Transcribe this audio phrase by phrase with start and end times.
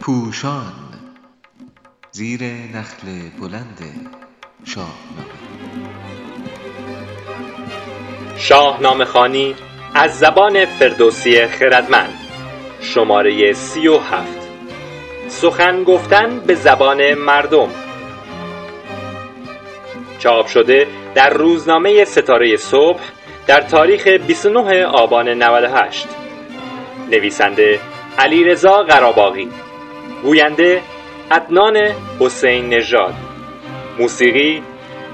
[0.00, 0.72] پوشان
[2.10, 2.42] زیر
[2.74, 3.06] نخل
[3.40, 3.78] بلند
[4.64, 4.92] شاهنامه
[8.36, 9.54] شاهنامه خوانی
[9.94, 12.18] از زبان فردوسی خردمند
[12.80, 14.42] شماره سی و هفت.
[15.28, 17.68] سخن گفتن به زبان مردم.
[20.18, 23.00] چاپ شده در روزنامه ستاره صبح
[23.46, 26.21] در تاریخ 29 آبان 98
[27.12, 27.80] نویسنده
[28.18, 29.48] علیرضا قراباغی.
[30.22, 30.82] گوینده
[31.30, 31.76] عدنان
[32.20, 33.14] حسین نژاد.
[33.98, 34.62] موسیقی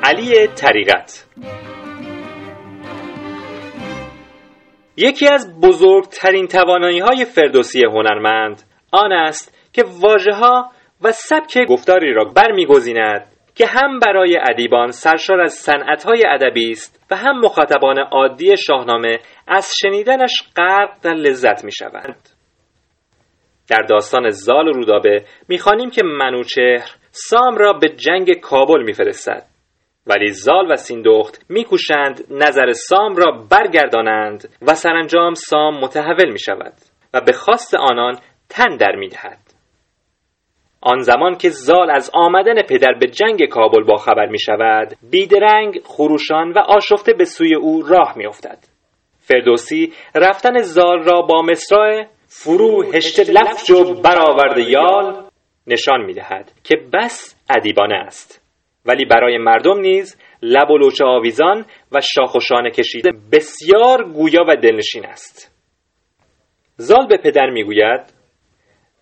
[0.03, 1.27] علی طریقت.
[4.97, 8.63] یکی از بزرگترین توانایی های فردوسی هنرمند
[8.93, 10.71] آن است که واژه ها
[11.03, 17.17] و سبک گفتاری را برمیگزیند که هم برای ادیبان سرشار از صنعت‌های ادبی است و
[17.17, 19.19] هم مخاطبان عادی شاهنامه
[19.49, 22.29] از شنیدنش غرق در لذت می‌شوند
[23.71, 29.43] در داستان زال و رودابه می‌خوانیم که منوچهر سام را به جنگ کابل میفرستد
[30.07, 36.73] ولی زال و سیندخت میکوشند نظر سام را برگردانند و سرانجام سام متحول می شود
[37.15, 39.48] و به خواست آنان تن در می دهد.
[40.81, 45.81] آن زمان که زال از آمدن پدر به جنگ کابل با خبر می شود بیدرنگ
[45.85, 48.59] خروشان و آشفته به سوی او راه می افتد.
[49.21, 55.25] فردوسی رفتن زال را با مصرع فرو هشت لفج و برآورده یال
[55.67, 58.45] نشان می دهد که بس ادیبانه است
[58.87, 64.45] ولی برای مردم نیز لب و لوچه آویزان و شاخ و شانه کشیده بسیار گویا
[64.49, 65.55] و دلنشین است
[66.77, 68.18] زال به پدر می‌گوید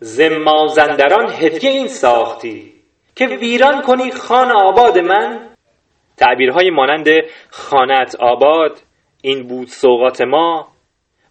[0.00, 2.72] ز مازندران هدیه این ساختی
[3.14, 5.48] که ویران کنی خان آباد من.
[6.16, 7.06] تعبیرهای مانند
[7.50, 8.78] خانت آباد
[9.22, 10.69] این بود سوقات ما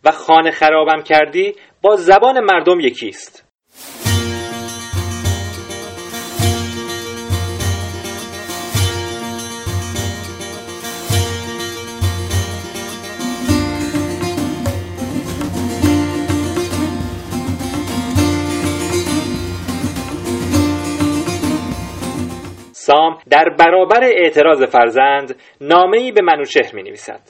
[0.03, 3.45] و خانه خرابم کردی با زبان مردم یکیست.
[22.87, 27.21] سام در برابر اعتراض فرزند نامه‌ای به منوچهر می نویسد.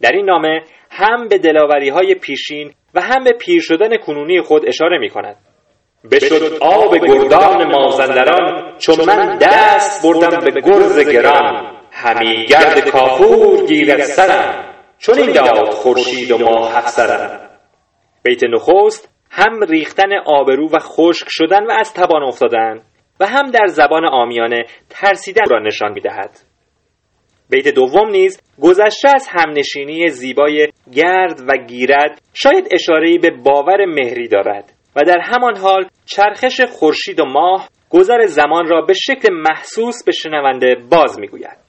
[0.00, 4.68] در این نامه هم به دلاوری های پیشین و هم به پیر شدن کنونی خود
[4.68, 5.36] اشاره می کند.
[6.12, 14.02] بشد آب گردان مازندران چون من دست بردم به گرز گران همی گرد کافور گیرد
[14.02, 17.50] سرم چون این داد خورشید و ماه افسرم
[18.22, 22.82] بیت نخست هم ریختن آبرو و خشک شدن و از توان افتادن
[23.20, 26.40] و هم در زبان آمیانه ترسیدن را نشان می‌دهد.
[27.50, 34.28] بیت دوم نیز گذشته از همنشینی زیبای گرد و گیرد شاید اشاره‌ای به باور مهری
[34.28, 40.04] دارد و در همان حال چرخش خورشید و ماه گذر زمان را به شکل محسوس
[40.04, 41.67] به شنونده باز می‌گوید.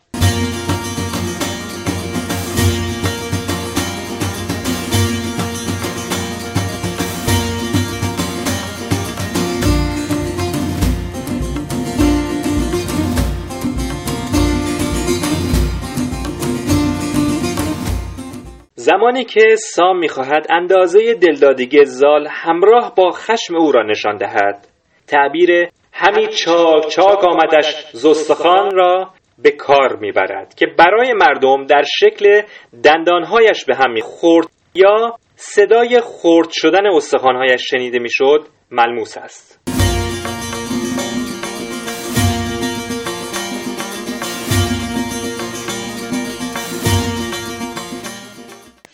[18.92, 24.68] زمانی که سام می‌خواهد اندازه دلدادگی زال همراه با خشم او را نشان دهد.
[25.08, 29.10] تعبیر همی چاک چاک آمدش زستخان را
[29.44, 32.42] به کار می‌برد که برای مردم در شکل
[32.84, 39.79] دندانهایش به هم می‌خورد یا صدای خرد شدن استخوانهایش شنیده می‌شد ملموس است.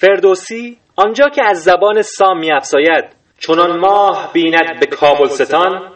[0.06, 3.06] فردوسی آنجا که از زبان سام می افزاید
[3.40, 5.92] چنان ماه بیند به کابل ستان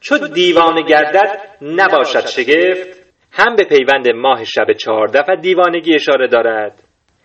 [0.00, 6.82] چو دیوانه گردد نباشد شگفت هم به پیوند ماه شب چهارده و دیوانگی اشاره دارد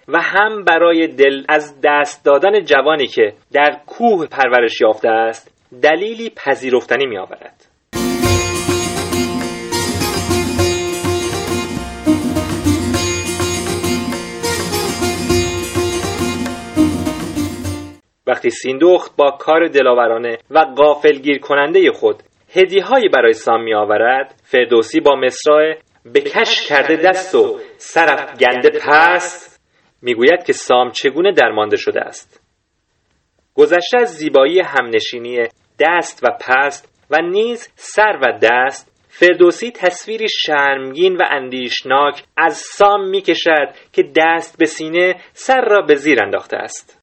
[0.08, 5.52] و هم برای دل از دست دادن جوانی که در کوه پرورش یافته است
[5.82, 7.71] دلیلی پذیرفتنی می آورد
[18.32, 22.24] وقتی سیندخت با کار دلاورانه و غافلگیر کننده خود
[22.56, 28.70] هدیه‌هایی برای سام می آورد فردوسی با مصرع به کش کرده دست و سرف گنده
[28.80, 29.62] پست
[30.02, 32.42] می‌گوید که سام چگونه درمانده شده است.
[33.56, 35.40] گذشته از زیبایی همنشینی
[35.80, 43.10] دست و پست و نیز سر و دست فردوسی تصویری شرمگین و اندیشناک از سام
[43.10, 47.01] می‌کشد که دست به سینه سر را به زیر انداخته است.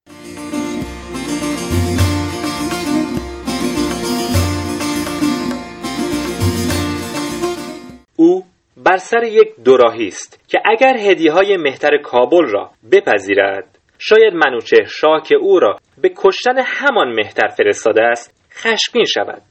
[8.89, 14.85] بر سر یک دوراهی است که اگر هدیه های مهتر کابل را بپذیرد شاید منوچهر
[14.85, 19.41] شاه که او را به کشتن همان مهتر فرستاده است خشمگین شود.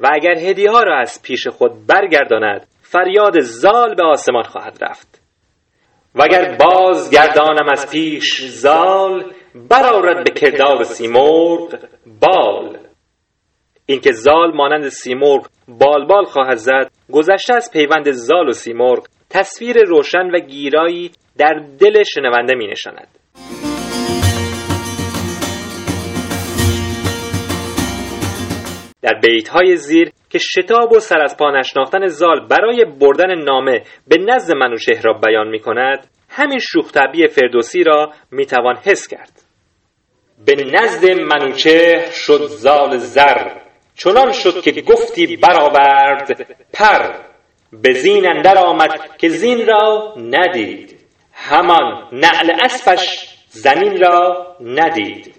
[0.00, 5.20] و اگر هدیه ها را از پیش خود برگرداند فریاد زال به آسمان خواهد رفت.
[6.14, 9.24] وگر باز گردانم از پیش زال
[9.54, 11.78] برآرد به کردار سیمرغ
[12.20, 12.85] بال.
[13.86, 20.30] اینکه زال مانند سیمرغ بالبال خواهد زد گذشته از پیوند زال و سیمرغ تصویر روشن
[20.30, 23.08] و گیرایی در دل شنونده می نشاند.
[29.02, 33.82] در بیت های زیر که شتاب و سر از پا نشناختن زال برای بردن نامه
[34.08, 36.90] به نزد منوشهر را بیان می کند همین شوخ
[37.30, 39.32] فردوسی را می توان حس کرد
[40.46, 43.65] به نزد منوچهر شد زال زر
[43.98, 47.14] چنان شد که گفتی برآورد پر
[47.72, 51.00] به زین اندر آمد که زین را ندید.
[51.32, 55.34] همان نعل اسبش زمین را ندید.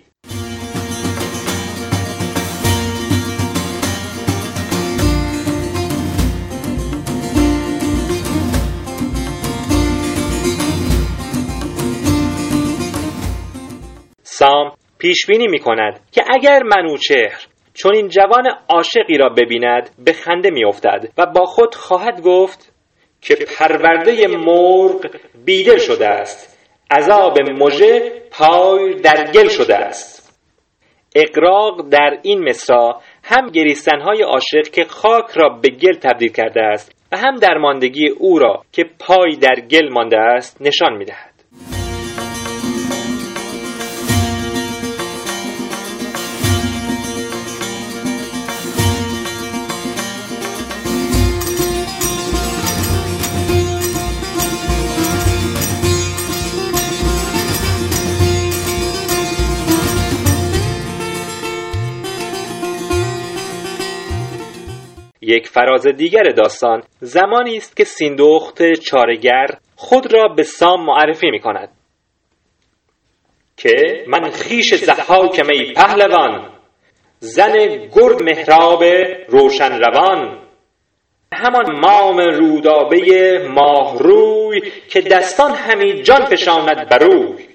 [14.23, 20.13] سام پیش بینی می کند که اگر منوچهر چون این جوان عاشقی را ببیند به
[20.13, 22.73] خنده میافتد و با خود خواهد گفت
[23.21, 25.05] که پرورده مرغ
[25.45, 26.57] بیدل شده است.
[26.91, 30.17] عذاب مژه پای در گل شده است.
[31.15, 36.91] اقراق در این مصرا هم گریستنهای عاشق که خاک را به گل تبدیل کرده است
[37.11, 41.26] و هم درماندگی او را که پای در گل مانده است نشان می‌دهد.
[65.27, 71.39] یک فراز دیگر داستان زمانی است که سیندخت چارگر خود را به سام معرفی می
[71.39, 71.69] کند
[73.57, 76.49] که من خیش زحاکم ای پهلوان
[77.19, 77.53] زن
[77.95, 78.83] گرد محراب
[79.27, 80.39] روشن روان
[81.33, 87.47] همان مام رودابه ماهروی که دستان همی جان فشاند بروی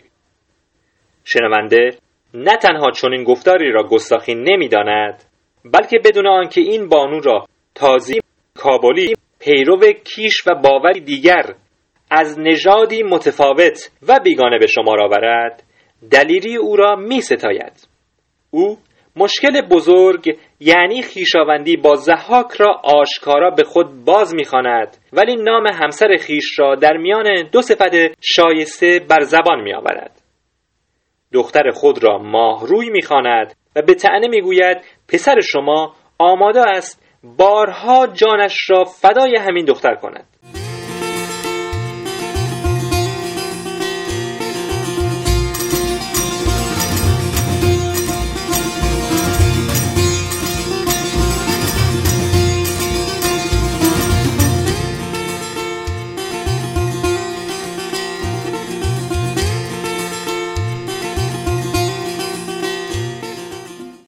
[1.25, 1.97] شنونده
[2.35, 5.25] نه تنها چنین گفتاری را گستاخی نمی‌داند
[5.65, 8.21] بلکه بدون آنکه این بانو را تازی
[8.59, 11.55] کابلی پیرو کیش و باوری دیگر
[12.11, 15.63] از نژادی متفاوت و بیگانه به شمار آورد
[16.11, 17.89] دلیری او را می ستاید
[18.51, 18.79] او
[19.17, 26.17] مشکل بزرگ یعنی خیشاوندی با زحاک را آشکارا به خود باز می‌خواند ولی نام همسر
[26.21, 30.23] خیش را در میان دو صفت شایسته بر زبان می آورد.
[31.33, 34.77] دختر خود را ماهروی می‌خواند و به تعنه می‌گوید
[35.09, 40.25] پسر شما آماده است بارها جانش را فدای همین دختر کند.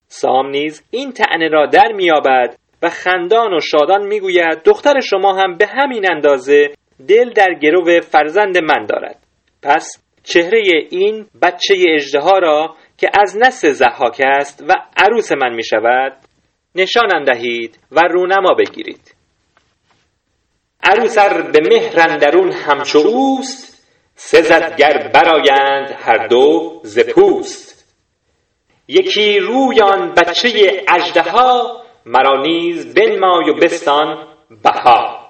[0.08, 5.56] سام نیز این تعنه را در میابد و خندان و شادان می‌گوید دختر شما هم
[5.56, 6.70] به همین اندازه
[7.08, 9.18] دل در گرو فرزند من دارد.
[9.62, 9.88] پس
[10.22, 16.12] چهره این بچه اجده را که از نسل زحاک است و عروس من می شود
[16.74, 19.14] نشان دهید و رونما بگیرید.
[20.82, 27.94] عروسر به مهرندرون همچو اوست سزدگر برایند هر دو ز پوست.
[28.88, 30.48] یکی رویان بچه
[30.88, 34.26] اژدها مرا نیز بنمای و بستان
[34.62, 35.23] بها.